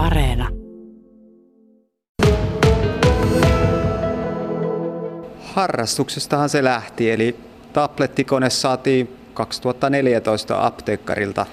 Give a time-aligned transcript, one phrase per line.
[0.00, 0.48] Areena.
[5.42, 7.36] Harrastuksestahan se lähti, eli
[7.72, 11.46] tablettikone saatiin 2014 apteekkarilta,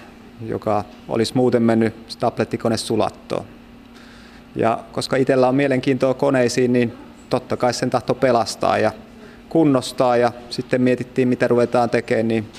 [0.45, 3.45] joka olisi muuten mennyt tablettikone sulattoon.
[4.55, 6.93] Ja koska itsellä on mielenkiintoa koneisiin, niin
[7.29, 8.91] totta kai sen tahto pelastaa ja
[9.49, 12.51] kunnostaa ja sitten mietittiin mitä ruvetaan tekemään, niin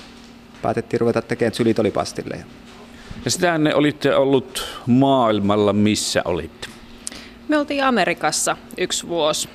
[0.62, 2.44] päätettiin ruveta tekemään sylitolipastilleja.
[3.24, 6.68] Ja sitä ne olitte ollut maailmalla, missä olitte?
[7.48, 9.48] Me oltiin Amerikassa yksi vuosi,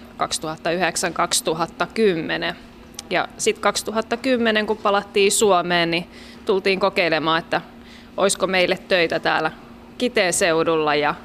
[2.52, 2.56] 2009-2010.
[3.10, 6.06] Ja sitten 2010, kun palattiin Suomeen, niin
[6.46, 7.62] tultiin kokeilemaan, että
[8.18, 9.52] olisiko meille töitä täällä
[9.98, 10.96] Kiteen seudulla.
[10.96, 11.16] Ja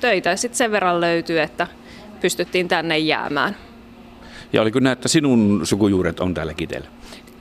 [0.00, 1.66] töitä sitten sen verran löytyi, että
[2.20, 3.56] pystyttiin tänne jäämään.
[4.52, 6.88] Ja oliko näin, että sinun sukujuuret on täällä Kiteellä?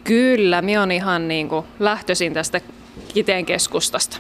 [0.03, 2.61] Kyllä, minä olen ihan niin kuin lähtöisin tästä
[3.14, 4.17] Kiteen keskustasta.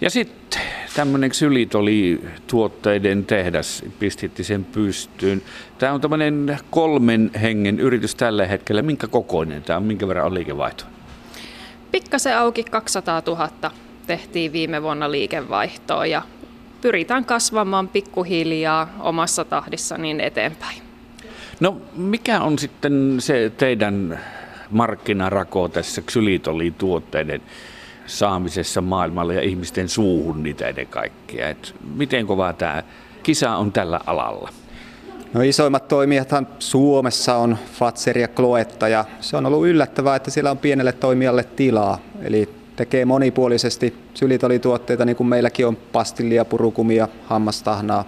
[0.00, 0.62] Ja sitten
[0.96, 1.30] tämmöinen
[1.78, 5.42] oli tuotteiden tehdas, pistitti sen pystyyn.
[5.78, 8.82] Tämä on tämmöinen kolmen hengen yritys tällä hetkellä.
[8.82, 10.84] Minkä kokoinen tämä on, minkä verran on liikevaihto?
[11.92, 13.50] Pikkasen auki 200 000
[14.06, 16.22] tehtiin viime vuonna liikevaihtoa ja
[16.80, 20.82] pyritään kasvamaan pikkuhiljaa omassa tahdissa niin eteenpäin.
[21.60, 24.20] No mikä on sitten se teidän
[24.70, 27.42] markkinarako tässä ksylitolituotteiden
[28.06, 31.48] saamisessa maailmalle ja ihmisten suuhun niitä ennen kaikkea?
[31.48, 32.82] Et miten kovaa tämä
[33.22, 34.50] kisa on tällä alalla?
[35.32, 40.50] No isoimmat toimijathan Suomessa on Fatser ja Kloetta ja se on ollut yllättävää, että siellä
[40.50, 41.98] on pienelle toimijalle tilaa.
[42.22, 48.04] Eli tekee monipuolisesti sylitolituotteita, niin kuin meilläkin on pastillia, purukumia, hammastahnaa.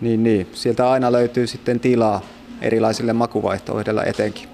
[0.00, 0.48] Niin, niin.
[0.52, 2.20] Sieltä aina löytyy sitten tilaa
[2.62, 4.48] erilaisille makuvaihtoehdoille etenkin.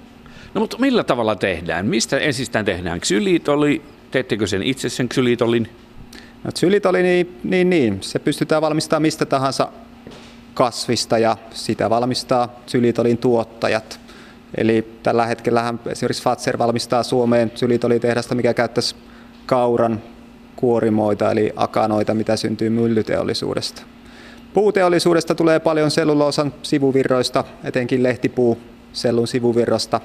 [0.55, 1.87] No mutta millä tavalla tehdään?
[1.87, 3.83] Mistä ensistään tehdään ksylitoli?
[4.13, 5.69] Teettekö sen itse sen ksylitolin?
[6.45, 9.69] No ksylitoli, niin, niin, niin, se pystytään valmistamaan mistä tahansa
[10.55, 14.01] kasvista ja sitä valmistaa ksylitolin tuottajat.
[14.57, 18.97] Eli tällä hetkellä esimerkiksi Fatser valmistaa Suomeen ksylitolitehdasta, mikä käyttäisi
[19.47, 20.03] kauran
[20.57, 23.83] kuorimoita eli akanoita, mitä syntyy myllyteollisuudesta.
[24.55, 28.59] Puuteollisuudesta tulee paljon selluloosan sivuvirroista, etenkin lehtipuu
[28.93, 30.01] sellun sivuvirrasta.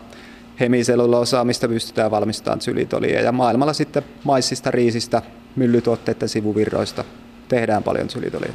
[0.59, 3.21] Hemiseluloosaa, mistä pystytään valmistamaan sylitolia.
[3.21, 5.21] Ja maailmalla sitten maissista, riisistä,
[5.55, 7.03] myllytuotteiden sivuvirroista
[7.47, 8.51] tehdään paljon sylitolia.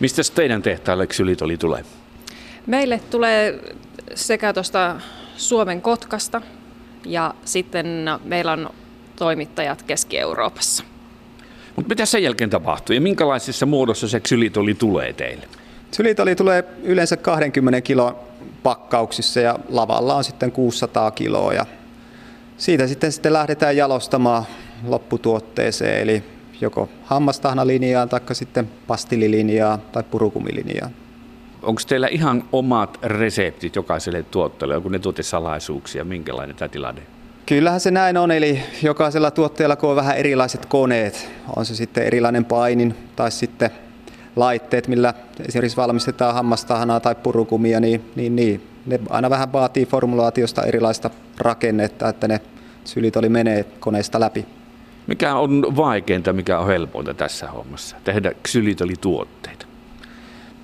[0.00, 1.84] Mistä teidän tehtaalle sylitoli tulee?
[2.66, 3.60] Meille tulee
[4.14, 5.00] sekä tuosta
[5.36, 6.42] Suomen Kotkasta
[7.06, 7.86] ja sitten
[8.24, 8.70] meillä on
[9.16, 10.84] toimittajat Keski-Euroopassa.
[11.76, 15.48] Mutta mitä sen jälkeen tapahtuu ja minkälaisessa muodossa se ksylitoli tulee teille?
[15.90, 18.16] Ksylitoli tulee yleensä 20 kilon
[18.62, 21.52] pakkauksissa ja lavalla on sitten 600 kiloa.
[21.52, 21.66] Ja
[22.56, 24.44] siitä sitten, sitten lähdetään jalostamaan
[24.86, 26.24] lopputuotteeseen, eli
[26.60, 30.90] joko hammastahnalinjaan tai sitten pastililinjaan tai purukumilinjaan.
[31.62, 37.02] Onko teillä ihan omat reseptit jokaiselle tuotteelle, onko ne tuotesalaisuuksia, minkälainen tämä tilanne?
[37.46, 42.04] Kyllähän se näin on, eli jokaisella tuotteella kun on vähän erilaiset koneet, on se sitten
[42.04, 43.70] erilainen painin tai sitten
[44.36, 45.14] laitteet, millä
[45.48, 52.08] esimerkiksi valmistetaan hammastahanaa tai purukumia, niin, niin, niin ne aina vähän vaatii formulaatiosta erilaista rakennetta,
[52.08, 52.40] että ne
[52.84, 54.46] sylit oli menee koneesta läpi.
[55.06, 58.32] Mikä on vaikeinta, mikä on helpointa tässä hommassa, tehdä
[59.00, 59.66] tuotteita?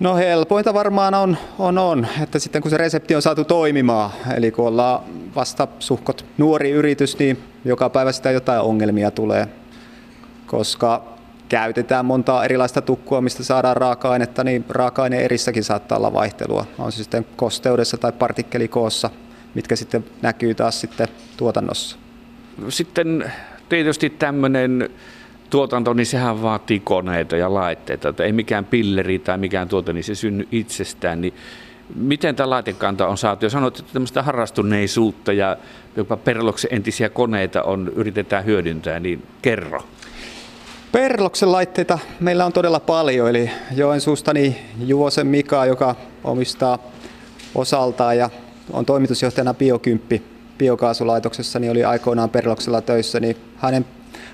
[0.01, 4.51] No helpointa varmaan on, on, on, että sitten kun se resepti on saatu toimimaan, eli
[4.51, 5.01] kun ollaan
[5.35, 9.49] vasta suhkot nuori yritys, niin joka päivä sitä jotain ongelmia tulee,
[10.47, 11.16] koska
[11.49, 16.67] käytetään montaa erilaista tukkua, mistä saadaan raaka-ainetta, niin raaka-aineen erissäkin saattaa olla vaihtelua.
[16.79, 19.11] On se sitten kosteudessa tai partikkelikoossa,
[19.55, 21.97] mitkä sitten näkyy taas sitten tuotannossa.
[22.69, 23.33] Sitten
[23.69, 24.91] tietysti tämmöinen
[25.51, 28.09] tuotanto, niin sehän vaatii koneita ja laitteita.
[28.09, 31.21] Että ei mikään pilleri tai mikään tuote, niin se synny itsestään.
[31.21, 31.35] Niin
[31.95, 33.45] miten tämä laitekanta on saatu?
[33.47, 35.57] Ja sanoit, että tämmöistä harrastuneisuutta ja
[35.97, 39.83] jopa Perloksen entisiä koneita on, yritetään hyödyntää, niin kerro.
[40.97, 45.95] Perloksen laitteita meillä on todella paljon, eli Joensuusta niin Juosen Mika, joka
[46.25, 46.79] omistaa
[47.55, 48.31] osaltaan ja
[48.73, 50.23] on toimitusjohtajana Biokymppi
[50.59, 53.87] biokaasulaitoksessa, niin oli aikoinaan Perloksella töissä, niin hänen,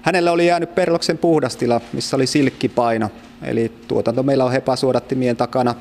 [0.02, 3.10] hänelle oli jäänyt Perloksen puhdastila, missä oli silkkipaino.
[3.42, 5.74] Eli tuotanto meillä on hepasuodattimien takana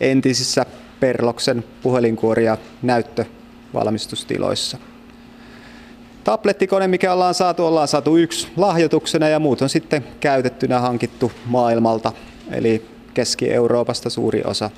[0.00, 0.66] entisissä
[1.00, 4.78] Perloksen puhelinkuoria näyttövalmistustiloissa.
[6.26, 12.12] Tablettikone, mikä ollaan saatu, ollaan saatu yksi lahjoituksena ja muut on sitten käytettynä hankittu maailmalta,
[12.52, 14.70] eli Keski-Euroopasta suuri osa.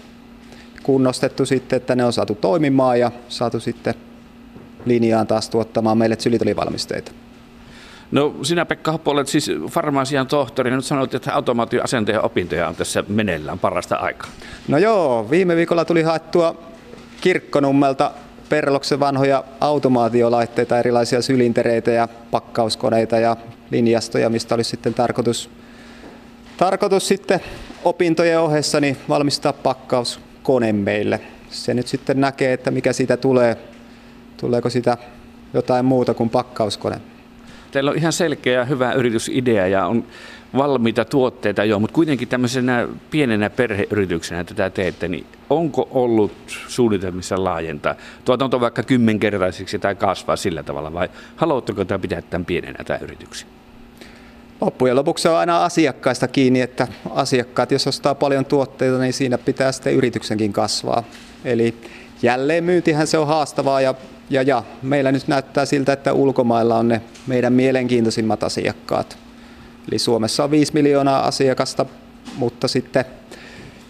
[0.83, 3.95] Kunnostettu sitten, että ne on saatu toimimaan ja saatu sitten
[4.85, 7.13] linjaan taas tuottamaan meille sylitolivalmisteita.
[8.11, 13.05] No sinä Pekka Hoppo olet siis farmasian tohtori, nyt sanoit, että automaatioasenteen opintoja on tässä
[13.09, 14.31] meneillään parasta aikaa.
[14.69, 16.63] No joo, viime viikolla tuli haettua
[17.21, 18.11] Kirkkonummelta
[18.49, 23.37] Perloksen vanhoja automaatiolaitteita, erilaisia sylintereitä ja pakkauskoneita ja
[23.71, 25.51] linjastoja, mistä olisi sitten tarkoitus,
[26.57, 27.41] tarkoitus sitten
[27.85, 31.21] opintojen ohessa niin valmistaa pakkauskone meille.
[31.51, 33.57] Se nyt sitten näkee, että mikä siitä tulee.
[34.37, 34.97] Tuleeko sitä
[35.55, 37.01] jotain muuta kuin pakkauskone.
[37.71, 40.05] Teillä on ihan selkeä ja hyvä yritysidea ja on
[40.57, 46.33] valmiita tuotteita jo, mutta kuitenkin tämmöisenä pienenä perheyrityksenä tätä teette, niin onko ollut
[46.69, 52.85] suunnitelmissa laajentaa tuotanto vaikka kymmenkertaisiksi tai kasvaa sillä tavalla vai haluatteko tämä pitää tämän pienenä
[52.85, 53.49] tämä yrityksen?
[54.61, 59.73] Loppujen lopuksi on aina asiakkaista kiinni, että asiakkaat, jos ostaa paljon tuotteita, niin siinä pitää
[59.73, 61.05] sitten yrityksenkin kasvaa.
[61.45, 61.75] Eli
[62.23, 63.95] jälleen myyntihän se on haastavaa ja,
[64.31, 69.28] ja, ja meillä nyt näyttää siltä, että ulkomailla on ne meidän mielenkiintoisimmat asiakkaat.
[69.89, 71.87] Eli Suomessa on 5 miljoonaa asiakasta,
[72.37, 73.05] mutta sitten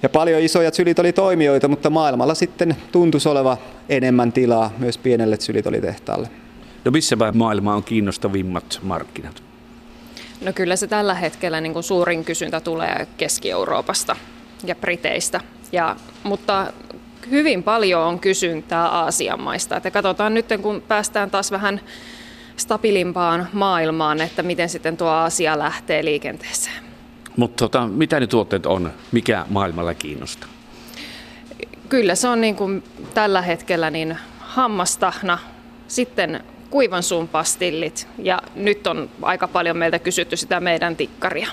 [0.02, 3.56] ja paljon isoja sylitolitoimijoita, mutta maailmalla sitten tuntuisi oleva
[3.88, 6.28] enemmän tilaa myös pienelle sylitolitehtaalle.
[6.84, 9.42] No missä maailma on kiinnostavimmat markkinat?
[10.40, 14.16] No kyllä se tällä hetkellä niin kuin suurin kysyntä tulee Keski-Euroopasta
[14.64, 15.40] ja Briteistä.
[15.72, 16.72] Ja, mutta
[17.30, 19.76] hyvin paljon on kysyntää Aasian maista.
[19.76, 21.80] Että katsotaan nyt, kun päästään taas vähän
[22.58, 26.82] stabiilimpaan maailmaan, että miten sitten tuo asia lähtee liikenteeseen.
[27.36, 28.92] Mutta tota, mitä ne tuotteet on?
[29.12, 30.48] Mikä maailmalla kiinnostaa?
[31.88, 32.82] Kyllä se on niin kuin
[33.14, 35.38] tällä hetkellä niin hammastahna,
[35.88, 36.40] sitten
[36.70, 41.48] kuivan suun pastillit ja nyt on aika paljon meiltä kysytty sitä meidän tikkaria.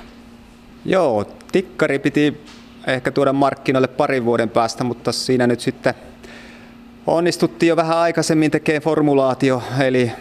[0.86, 2.42] Joo, tikkari piti
[2.88, 5.94] ehkä tuoda markkinoille parin vuoden päästä, mutta siinä nyt sitten
[7.08, 10.12] onnistuttiin jo vähän aikaisemmin tekemään formulaatio, eli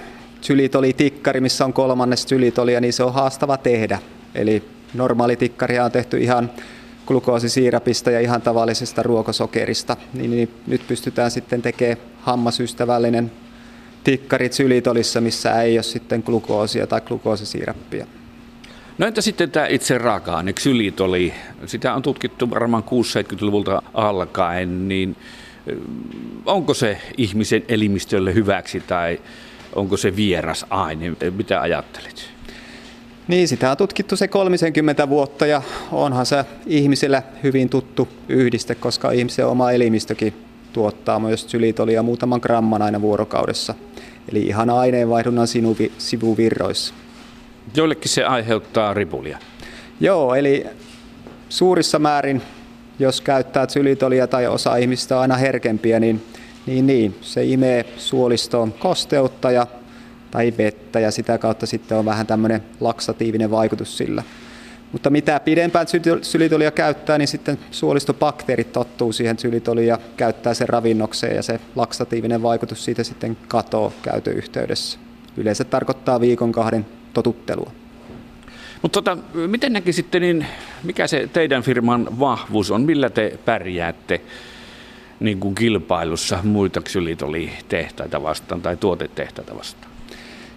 [0.79, 2.26] oli tikkari, missä on kolmannes
[2.73, 3.99] ja niin se on haastava tehdä.
[4.35, 4.62] Eli
[4.94, 6.50] normaali tikkaria on tehty ihan
[7.06, 13.32] glukoosisiirapista ja ihan tavallisesta ruokosokerista, niin, niin nyt pystytään sitten tekemään hammasystävällinen
[14.05, 18.06] tikkari sylitolissa, missä ei ole sitten glukoosia tai glukoosisiirappia.
[18.99, 21.35] No entä sitten tämä itse raaka-aine, ksylitoli,
[21.67, 25.17] sitä on tutkittu varmaan 6-70-luvulta alkaen, niin
[26.46, 29.20] onko se ihmisen elimistölle hyväksi tai
[29.75, 31.12] onko se vieras aine?
[31.37, 32.31] Mitä ajattelet?
[33.28, 35.62] Niin, sitä on tutkittu se 30 vuotta ja
[35.93, 40.34] onhan se ihmisille hyvin tuttu yhdiste, koska ihmisen oma elimistökin
[40.72, 43.75] tuottaa myös sylitolia muutaman gramman aina vuorokaudessa.
[44.32, 45.46] Eli ihan aineenvaihdunnan
[45.99, 46.94] sivuvirroissa.
[47.76, 49.38] Joillekin se aiheuttaa ripulia.
[50.00, 50.67] Joo, eli
[51.49, 52.43] suurissa määrin,
[52.99, 56.22] jos käyttää sylitolia tai osa ihmistä on aina herkempiä, niin
[56.66, 57.16] niin, niin.
[57.20, 59.66] Se imee suolistoon kosteutta ja,
[60.31, 64.22] tai vettä ja sitä kautta sitten on vähän tämmöinen laksatiivinen vaikutus sillä.
[64.93, 65.87] Mutta mitä pidempään
[66.22, 72.43] sylitolia käyttää, niin sitten suolistobakteerit tottuu siihen sylitoliin ja käyttää sen ravinnokseen ja se laksatiivinen
[72.43, 74.99] vaikutus siitä sitten katoo käytöyhteydessä.
[75.37, 77.72] Yleensä tarkoittaa viikon kahden totuttelua.
[78.82, 80.46] Mutta tota, miten näkisitte, niin
[80.82, 84.20] mikä se teidän firman vahvuus on, millä te pärjäätte?
[85.20, 89.93] Niin kuin kilpailussa muita ksylitolitehtaita vastaan tai tuotetehtaita vastaan?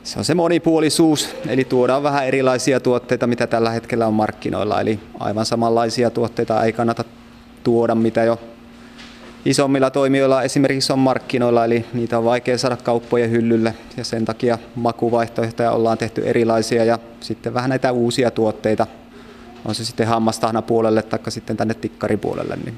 [0.03, 4.81] Se on se monipuolisuus, eli tuodaan vähän erilaisia tuotteita, mitä tällä hetkellä on markkinoilla.
[4.81, 7.03] Eli aivan samanlaisia tuotteita ei kannata
[7.63, 8.39] tuoda, mitä jo
[9.45, 14.57] isommilla toimijoilla esimerkiksi on markkinoilla, eli niitä on vaikea saada kauppojen hyllylle ja sen takia
[14.75, 18.87] makuvaihtoehtoja ollaan tehty erilaisia ja sitten vähän näitä uusia tuotteita,
[19.65, 22.75] on se sitten hammastahna puolelle tai sitten tänne tikkaripuolelle, niin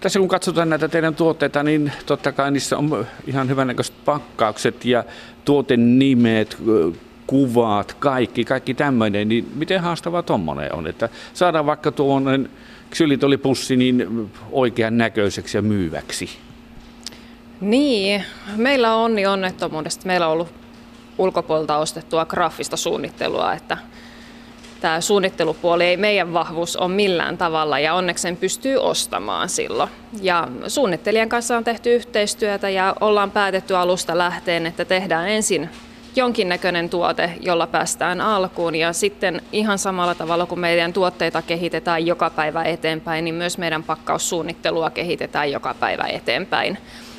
[0.00, 5.04] tässä kun katsotaan näitä teidän tuotteita, niin totta kai niissä on ihan hyvännäköiset pakkaukset ja
[5.44, 6.56] tuotenimet,
[7.26, 12.50] kuvat, kaikki, kaikki tämmöinen, niin miten haastava tuommoinen on, että saadaan vaikka tuollainen
[12.90, 16.30] ksylitolipussi niin oikean näköiseksi ja myyväksi?
[17.60, 18.24] Niin,
[18.56, 20.06] meillä on onni onnettomuudesta.
[20.06, 20.48] Meillä on ollut
[21.18, 23.78] ulkopuolelta ostettua graafista suunnittelua, että
[24.80, 29.90] tämä suunnittelupuoli ei meidän vahvuus ole millään tavalla ja onneksi sen pystyy ostamaan silloin.
[30.22, 35.70] Ja suunnittelijan kanssa on tehty yhteistyötä ja ollaan päätetty alusta lähteen, että tehdään ensin
[36.16, 42.30] jonkinnäköinen tuote, jolla päästään alkuun ja sitten ihan samalla tavalla kuin meidän tuotteita kehitetään joka
[42.30, 46.78] päivä eteenpäin, niin myös meidän pakkaussuunnittelua kehitetään joka päivä eteenpäin.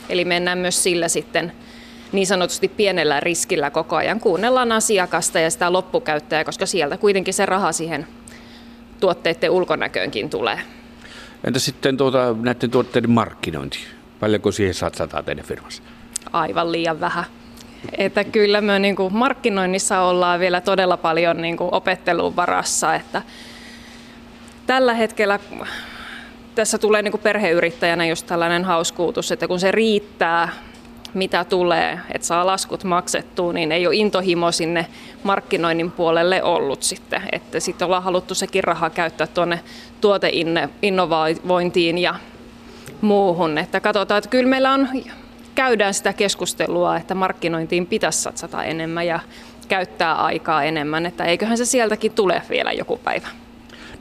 [0.10, 1.52] Eli mennään myös sillä sitten
[2.12, 4.20] niin sanotusti pienellä riskillä koko ajan.
[4.20, 8.08] Kuunnellaan asiakasta ja sitä loppukäyttäjää, koska sieltä kuitenkin se raha siihen
[9.00, 10.60] tuotteiden ulkonäköönkin tulee.
[11.44, 13.80] Entä sitten tuota, näiden tuotteiden markkinointi?
[14.20, 15.84] Paljonko siihen satsataan teidän firmassa?
[16.34, 17.26] Aivan liian vähän.
[17.98, 23.22] Että kyllä me niin kuin markkinoinnissa ollaan vielä todella paljon niin kuin opettelun varassa, että
[24.68, 25.40] tällä hetkellä
[26.56, 30.50] tässä tulee niin kuin perheyrittäjänä just tällainen hauskuutus, että kun se riittää,
[31.14, 34.88] mitä tulee, että saa laskut maksettua, niin ei ole intohimo sinne
[35.24, 37.22] markkinoinnin puolelle ollut sitten.
[37.32, 39.60] Että sitten ollaan haluttu sekin raha käyttää tuonne
[40.02, 42.16] tuoteinnovointiin ja
[43.02, 43.58] muuhun.
[43.58, 44.90] Että katsotaan, että kyllä meillä on,
[45.56, 49.20] käydään sitä keskustelua, että markkinointiin pitäisi satsata enemmän ja
[49.68, 53.28] käyttää aikaa enemmän, että eiköhän se sieltäkin tule vielä joku päivä.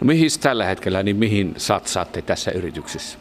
[0.00, 3.18] No mihin tällä hetkellä, niin mihin satsaatte tässä yrityksessä?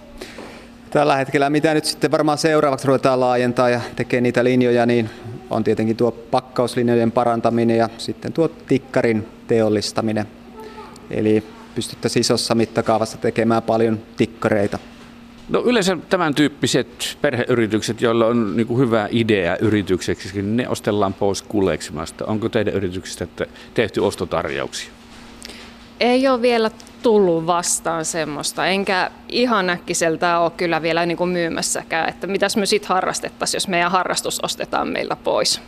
[0.89, 5.10] Tällä hetkellä, mitä nyt sitten varmaan seuraavaksi ruvetaan laajentaa ja tekee niitä linjoja, niin
[5.50, 10.25] on tietenkin tuo pakkauslinjojen parantaminen ja sitten tuo tikkarin teollistaminen.
[11.10, 11.44] Eli
[11.75, 14.80] pystyttäisiin isossa mittakaavassa tekemään paljon tikkareita.
[15.50, 21.13] No yleensä tämän tyyppiset perheyritykset, joilla on niin kuin hyvä idea yritykseksi, niin ne ostellaan
[21.13, 22.25] pois kuleksimasta.
[22.25, 23.27] Onko teidän yrityksestä
[23.74, 24.89] tehty ostotarjouksia?
[26.00, 26.72] Ei ole vielä
[27.06, 32.66] tullut vastaan semmoista, enkä ihan äkkiseltä ole kyllä vielä niin kuin myymässäkään, että mitäs me
[32.66, 35.62] sitten harrastettaisiin, jos meidän harrastus ostetaan meiltä pois.